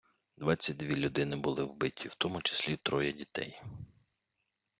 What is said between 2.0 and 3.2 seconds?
в тому числі троє